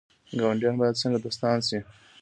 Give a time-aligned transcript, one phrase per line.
[0.39, 1.79] ګاونډیان باید څنګه دوستان شي؟